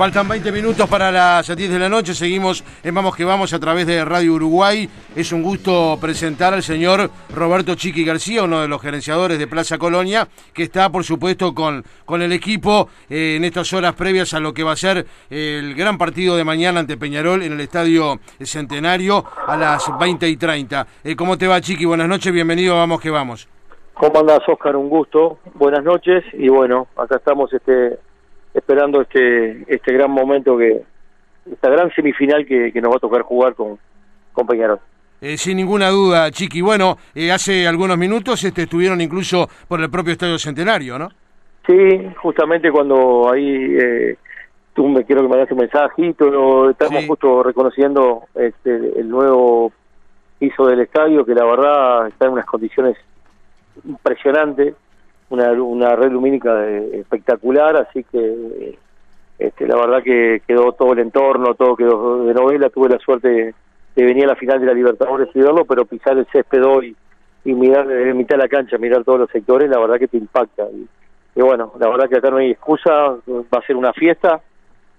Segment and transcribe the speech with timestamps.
[0.00, 2.14] Faltan 20 minutos para las 10 de la noche.
[2.14, 4.88] Seguimos en Vamos que Vamos a través de Radio Uruguay.
[5.14, 9.76] Es un gusto presentar al señor Roberto Chiqui García, uno de los gerenciadores de Plaza
[9.76, 14.40] Colonia, que está, por supuesto, con, con el equipo eh, en estas horas previas a
[14.40, 18.20] lo que va a ser el gran partido de mañana ante Peñarol en el Estadio
[18.40, 20.86] Centenario a las 20 y 30.
[21.04, 21.84] Eh, ¿Cómo te va, Chiqui?
[21.84, 23.50] Buenas noches, bienvenido a Vamos que Vamos.
[23.92, 24.76] ¿Cómo andás, Oscar?
[24.76, 25.40] Un gusto.
[25.56, 26.24] Buenas noches.
[26.32, 27.98] Y bueno, acá estamos este
[28.54, 30.82] esperando este este gran momento que
[31.50, 33.78] esta gran semifinal que, nos va a tocar jugar con,
[34.32, 34.78] con Peñarol.
[35.20, 36.60] Eh, sin ninguna duda, Chiqui.
[36.62, 41.08] Bueno, eh, hace algunos minutos este, estuvieron incluso por el propio Estadio Centenario, ¿no?
[41.66, 44.16] Sí, justamente cuando ahí eh,
[44.72, 49.72] tú me quiero que me das un mensajito, estamos justo reconociendo este, el nuevo
[50.38, 52.96] piso del estadio, que la verdad está en unas condiciones
[53.84, 54.74] impresionantes
[55.30, 58.76] una, una red lumínica espectacular, así que
[59.38, 63.54] este, la verdad que quedó todo el entorno, todo quedó de novela, tuve la suerte
[63.96, 66.96] de, venir a la final de la Libertadores y verlo, pero pisar el césped hoy
[67.44, 70.18] y mirar de mitad de la cancha, mirar todos los sectores, la verdad que te
[70.18, 70.64] impacta.
[70.70, 70.88] Y,
[71.36, 74.40] y, bueno, la verdad que acá no hay excusa, va a ser una fiesta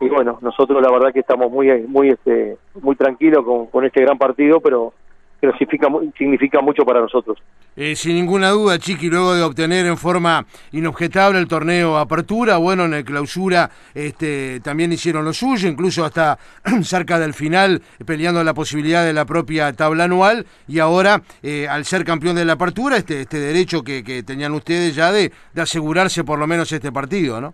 [0.00, 4.02] y bueno, nosotros la verdad que estamos muy muy este muy tranquilos con, con este
[4.02, 4.92] gran partido, pero
[5.40, 7.38] significa, significa mucho para nosotros.
[7.76, 12.86] Eh, sin ninguna duda, Chiqui, luego de obtener en forma inobjetable el torneo Apertura, bueno,
[12.86, 16.38] en el clausura este, también hicieron lo suyo, incluso hasta
[16.82, 21.84] cerca del final, peleando la posibilidad de la propia tabla anual, y ahora, eh, al
[21.84, 25.62] ser campeón de la Apertura, este, este derecho que, que tenían ustedes ya de, de
[25.62, 27.52] asegurarse por lo menos este partido, ¿no?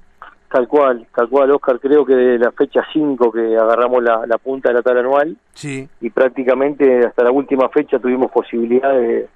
[0.53, 4.69] Tal cual, tal cual, Oscar, creo que de la fecha 5 que agarramos la, punta
[4.69, 5.89] de la tabla anual sí.
[6.03, 9.28] y prácticamente hasta la última fecha tuvimos posibilidad de,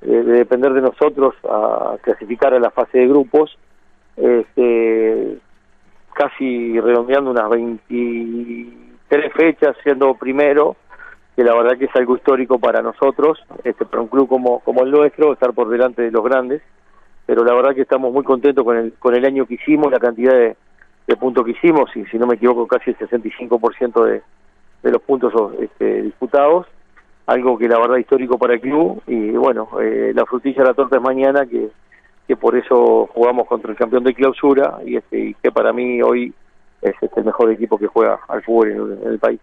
[0.00, 3.58] depender de nosotros a clasificar a la fase de grupos,
[4.16, 5.38] este,
[6.14, 10.76] casi redondeando unas 23 fechas siendo primero,
[11.34, 14.84] que la verdad que es algo histórico para nosotros, este, para un club como, como
[14.84, 16.62] el nuestro, estar por delante de los grandes
[17.30, 20.00] pero la verdad que estamos muy contentos con el, con el año que hicimos, la
[20.00, 20.56] cantidad de,
[21.16, 24.22] puntos que hicimos, y si no me equivoco casi el 65% de,
[24.82, 26.66] de los puntos este, disputados,
[27.26, 30.74] algo que la verdad histórico para el club, y bueno, eh, la frutilla de la
[30.74, 31.68] torta es mañana, que,
[32.26, 36.02] que por eso jugamos contra el campeón de clausura, y, este, y que para mí
[36.02, 36.34] hoy
[36.82, 39.38] es este, el mejor equipo que juega al fútbol en el país.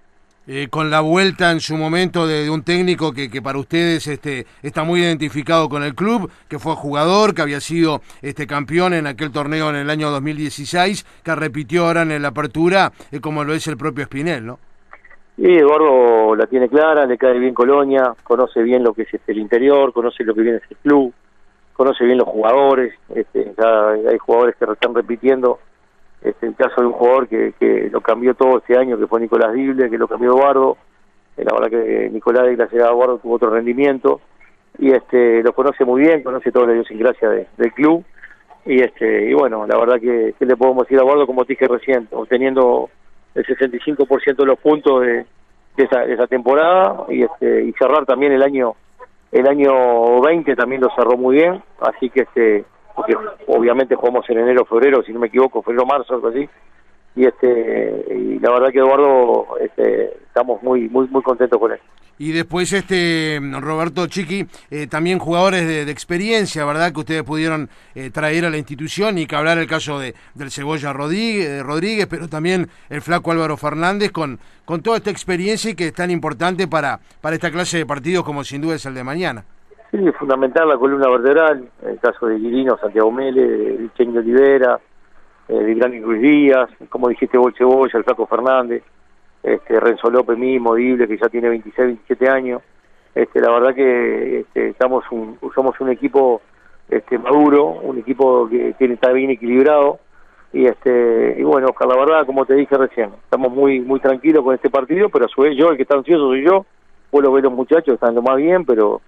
[0.50, 4.46] Eh, con la vuelta en su momento de, un técnico que, que, para ustedes este,
[4.64, 9.08] está muy identificado con el club, que fue jugador, que había sido este campeón en
[9.08, 13.54] aquel torneo en el año 2016, que repitió ahora en la apertura, eh, como lo
[13.54, 14.60] es el propio Espinel, ¿no?
[15.36, 19.34] Sí, Eduardo la tiene clara, le cae bien Colonia, conoce bien lo que es este,
[19.34, 21.14] el interior, conoce lo que viene este club,
[21.74, 23.54] conoce bien los jugadores, este,
[24.10, 25.60] hay jugadores que están repitiendo
[26.22, 29.22] es el caso de un jugador que, que lo cambió todo este año, que fue
[29.22, 30.78] Nicolás Dible, que lo cambió Eduardo.
[31.38, 34.22] Eh, la verdad que Nicolás de la llegada Eduardo tuvo otro rendimiento
[34.80, 38.04] y este lo conoce muy bien, conoce toda la idiosincrasia del club.
[38.66, 41.54] Y este y bueno, la verdad que, que, le podemos decir a Eduardo, como te
[41.54, 42.90] dije recién, obteniendo
[43.34, 45.26] el 65% de los puntos de,
[45.78, 48.76] de, esa, de esa temporada y este y cerrar también el año
[49.32, 52.66] el año 20 también lo cerró muy bien, así que este
[52.98, 53.16] porque
[53.46, 56.50] obviamente jugamos en enero, febrero, si no me equivoco, febrero, marzo, algo así.
[57.16, 61.80] Y este y la verdad que Eduardo este, estamos muy muy muy contentos con él.
[62.18, 66.92] Y después este Roberto Chiqui, eh, también jugadores de, experiencia, ¿verdad?
[66.92, 70.50] Que ustedes pudieron eh, traer a la institución y que hablar el caso de del
[70.50, 75.76] Cebolla Rodríguez, Rodríguez, pero también el flaco Álvaro Fernández con, con toda esta experiencia y
[75.76, 78.96] que es tan importante para, para esta clase de partidos como sin duda es el
[78.96, 79.46] de mañana.
[79.92, 84.80] Sí, fundamental la columna vertebral, el caso de Guirino, Santiago Mele, Vichenio Olivera,
[85.48, 88.84] eh, Grande Luis Díaz, como dijiste Bolche Boya, el Flaco Fernández,
[89.44, 92.62] este, Renzo López mismo, Dible, que ya tiene 26, 27 años.
[93.16, 96.42] Este, la verdad que este, estamos un, somos un equipo
[96.90, 100.00] este, maduro, un equipo que, que está bien equilibrado.
[100.54, 104.44] Y este y bueno, Oscar, la verdad, como te dije recién, estamos muy muy tranquilos
[104.44, 106.66] con este partido, pero a su vez yo, el que está ansioso soy yo,
[107.12, 109.02] vos lo ves los muchachos, están lo más bien, pero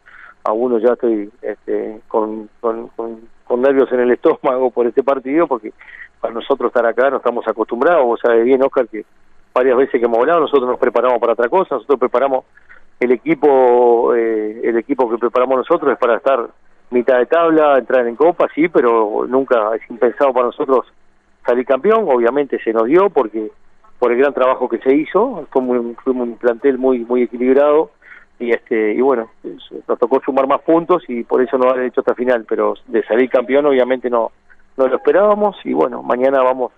[0.44, 5.74] a uno ya estoy este, con, con, nervios en el estómago por este partido, porque
[6.22, 9.06] para nosotros estar acá no estamos acostumbrados, vos sabés bien, Oscar, que
[9.54, 12.46] varias veces que hemos hablado, nosotros nos preparamos para otra cosa, nosotros preparamos
[13.00, 16.50] el equipo, eh, el equipo que preparamos nosotros es para estar
[16.92, 20.86] mitad de tabla, entrar en copa, sí, pero nunca es impensado para nosotros
[21.46, 23.52] salir campeón, obviamente se nos dio porque
[23.98, 27.92] por el gran trabajo que se hizo, fue, muy, un plantel muy muy equilibrado,
[28.40, 32.02] y este y bueno nos tocó sumar más puntos y por eso no ha hecho
[32.02, 34.32] hasta final pero de salir campeón obviamente no
[34.78, 36.72] no lo esperábamos y bueno mañana vamos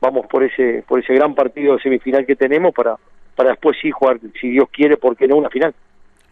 [0.00, 2.96] vamos por ese por ese gran partido semifinal que tenemos para
[3.34, 5.74] para después sí jugar, si Dios quiere, ¿por qué no una final?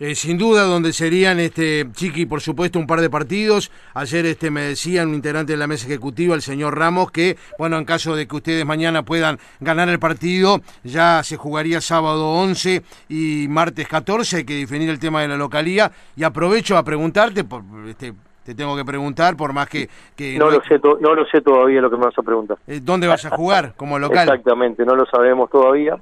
[0.05, 3.71] Eh, sin duda, donde serían, este Chiqui, por supuesto, un par de partidos.
[3.95, 7.79] Ayer este me decía un integrante de la mesa ejecutiva, el señor Ramos, que, bueno,
[7.79, 12.83] en caso de que ustedes mañana puedan ganar el partido, ya se jugaría sábado 11
[13.11, 15.93] y martes 14, hay que definir el tema de la localía.
[16.17, 18.13] Y aprovecho a preguntarte, por, este,
[18.45, 19.89] te tengo que preguntar, por más que...
[20.17, 22.59] que no, lo sé no lo sé todavía lo que me vas a preguntar.
[22.67, 24.27] Eh, ¿Dónde vas a jugar como local?
[24.27, 25.97] Exactamente, no lo sabemos todavía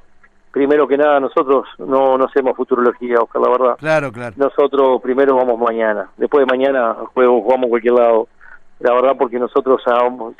[0.51, 3.77] primero que nada nosotros no, no hacemos futurología, Oscar, la verdad.
[3.79, 4.35] Claro, claro.
[4.37, 8.29] Nosotros primero vamos mañana, después de mañana juego, jugamos a cualquier lado.
[8.81, 9.83] La verdad porque nosotros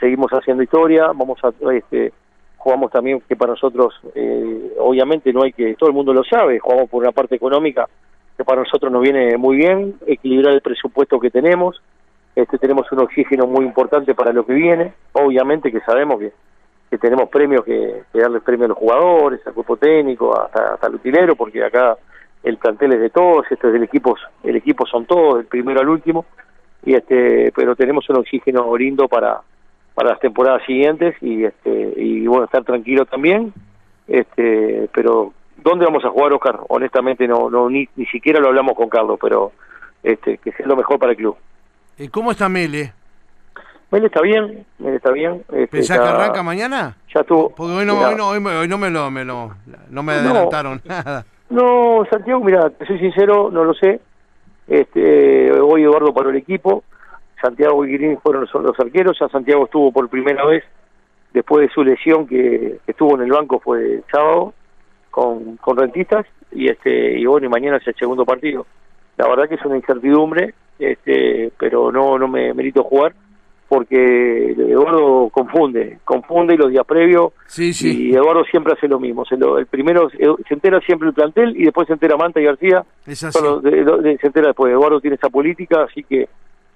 [0.01, 2.13] seguimos haciendo historia, vamos a este,
[2.57, 6.59] jugamos también que para nosotros eh, obviamente no hay que, todo el mundo lo sabe,
[6.59, 7.89] jugamos por una parte económica
[8.37, 11.83] que para nosotros nos viene muy bien, equilibrar el presupuesto que tenemos,
[12.35, 16.33] este tenemos un oxígeno muy importante para lo que viene, obviamente que sabemos que
[16.91, 20.87] que tenemos premios que, que darles premios a los jugadores, al cuerpo técnico, hasta, hasta
[20.89, 21.97] al utilero, porque acá
[22.43, 25.81] el plantel es de todos, este es del equipo, el equipo son todos, del primero
[25.81, 26.27] al último,
[26.85, 29.41] y este, pero tenemos un oxígeno lindo para,
[29.95, 33.53] para las temporadas siguientes y este, y bueno, estar tranquilo también,
[34.09, 36.61] este, pero ¿dónde vamos a jugar Oscar?
[36.69, 39.53] Honestamente no, no ni, ni siquiera lo hablamos con Carlos, pero
[40.03, 41.37] este, que sea lo mejor para el club.
[41.99, 42.95] ¿Y ¿Cómo está Mele?
[43.93, 45.43] Él está bien, él está bien.
[45.49, 46.97] Este, ¿Pensás que arranca mañana?
[47.13, 47.51] Ya tuvo.
[47.51, 49.55] Porque hoy no, hoy no, hoy no me lo, me lo
[49.91, 51.25] no me adelantaron nada.
[51.49, 54.01] No, Santiago, mira, te soy sincero, no lo sé.
[54.69, 56.85] Este, hoy Eduardo paró el equipo.
[57.43, 59.19] Santiago y Guirín fueron los, los arqueros.
[59.19, 60.63] Ya Santiago estuvo por primera vez
[61.33, 64.53] después de su lesión que, estuvo en el banco fue el sábado
[65.11, 68.67] con, con rentistas y este y bueno y mañana es el segundo partido.
[69.17, 73.15] La verdad que es una incertidumbre, este, pero no no me merito jugar
[73.71, 78.09] porque Eduardo confunde, confunde los días previos sí, sí.
[78.09, 79.25] y Eduardo siempre hace lo mismo.
[79.25, 82.85] Se el primero se entera siempre el plantel y después se entera Manta y García.
[83.07, 83.39] Es así.
[83.63, 84.73] se entera después.
[84.73, 86.29] Eduardo tiene esa política, así que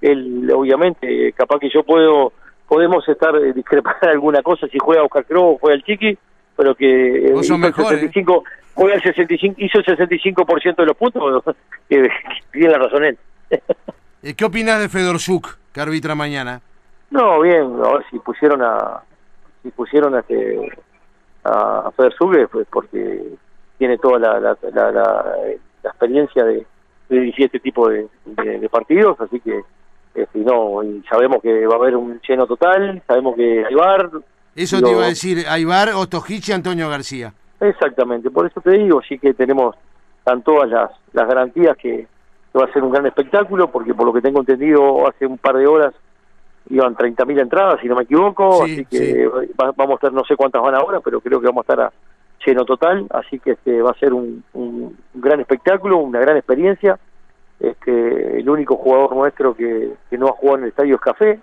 [0.03, 2.33] él, obviamente, capaz que yo puedo,
[2.69, 6.17] podemos estar eh, discrepar alguna cosa si juega Oscar Crow o juega el Chiqui,
[6.57, 10.97] pero que eh, hizo, mejor, el 65, juega el 65, hizo el 65% de los
[10.97, 11.45] puntos,
[11.89, 12.09] tiene
[12.53, 13.19] la razón él.
[14.23, 16.63] Eh, ¿Qué opinas de Fedor Suk, que arbitra mañana?
[17.15, 19.01] No, bien, a ver si pusieron a
[19.63, 20.69] si pusieron a que
[21.45, 23.37] a Feder Sugue pues porque
[23.79, 24.57] tiene toda la, la,
[24.91, 25.37] la,
[25.85, 26.67] experiencia de,
[27.09, 29.63] de dirigir este tipo de, de, partidos, así que
[30.13, 34.11] este, no, y sabemos que va a haber un lleno total, sabemos que hay bar.
[34.57, 37.33] Eso te iba a decir, Aybar, Ostojic y Antonio García.
[37.61, 39.77] Exactamente, por eso te digo, sí que tenemos
[40.25, 42.09] tan todas las, las garantías que,
[42.53, 45.39] que va a ser un gran espectáculo, porque por lo que tengo entendido hace un
[45.39, 45.95] par de horas
[46.71, 50.63] iban 30.000 entradas, si no me equivoco, así que vamos a estar, no sé cuántas
[50.63, 51.93] van ahora, pero creo que vamos a estar a
[52.45, 56.99] lleno total, así que este va a ser un, un, gran espectáculo, una gran experiencia.
[57.61, 61.41] Este, el único jugador nuestro que, que no ha jugado en el estadio es Café,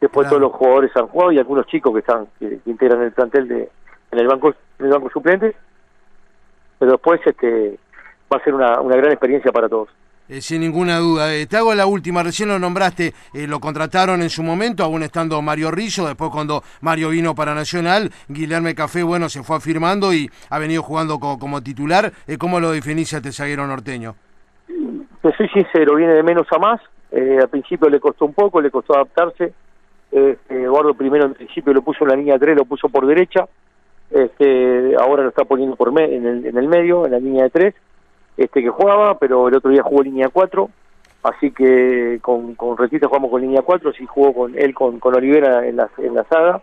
[0.00, 3.48] después todos los jugadores han jugado y algunos chicos que están que, integran el plantel
[3.48, 3.70] de
[4.12, 5.56] en el banco en el banco suplente,
[6.78, 7.78] pero después este
[8.32, 9.88] va a ser una, una gran experiencia para todos.
[10.26, 11.34] Eh, sin ninguna duda.
[11.34, 15.02] Eh, te hago la última, recién lo nombraste, eh, lo contrataron en su momento, aún
[15.02, 20.14] estando Mario Rizzo, después cuando Mario vino para Nacional, Guillermo Café, bueno, se fue afirmando
[20.14, 22.10] y ha venido jugando como, titular.
[22.38, 24.14] ¿Cómo lo definís a este zaguero norteño?
[24.66, 26.80] Te soy sincero, viene de menos a más.
[27.12, 29.52] al principio le costó un poco, le costó adaptarse.
[30.48, 33.46] Eduardo primero en principio lo puso en la línea 3, lo puso por derecha.
[34.10, 37.50] Este, ahora lo está poniendo por en, el, en el medio, en la línea de
[37.50, 37.74] 3
[38.36, 40.68] este que jugaba, pero el otro día jugó línea 4,
[41.22, 45.14] así que con, con Retita jugamos con línea 4, sí jugó con él con, con
[45.14, 46.60] Olivera en la, en la saga,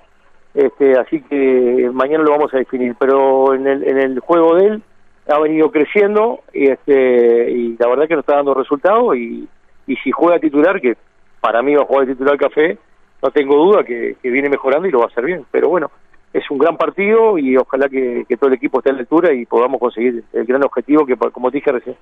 [0.53, 4.67] este, así que mañana lo vamos a definir, pero en el, en el juego de
[4.67, 4.83] él
[5.29, 9.47] ha venido creciendo y, este, y la verdad que nos está dando resultados y,
[9.87, 10.97] y si juega titular, que
[11.39, 12.77] para mí va a jugar titular Café,
[13.21, 15.89] no tengo duda que, que viene mejorando y lo va a hacer bien, pero bueno,
[16.33, 19.45] es un gran partido y ojalá que, todo el equipo esté a la altura y
[19.45, 21.95] podamos conseguir el gran objetivo que, como dije recién,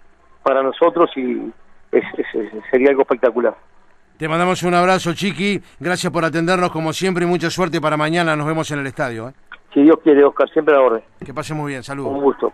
[0.44, 1.52] para nosotros y
[2.72, 3.56] sería algo espectacular.
[4.18, 5.62] Te mandamos un abrazo, Chiqui.
[5.80, 8.36] Gracias por atendernos como siempre y mucha suerte para mañana.
[8.36, 9.30] Nos vemos en el estadio.
[9.30, 9.34] ¿eh?
[9.74, 11.02] Si Dios quiere, Oscar, siempre a orden.
[11.26, 11.84] Que pase muy bien.
[11.84, 12.12] Saludos.
[12.12, 12.52] Un gusto.